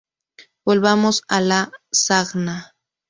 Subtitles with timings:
[0.65, 2.73] Volvamos a Lasagna.